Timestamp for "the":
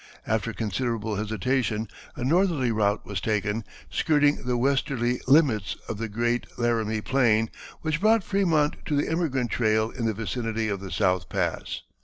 4.45-4.57, 5.99-6.09, 8.95-9.07, 10.07-10.15, 10.79-10.89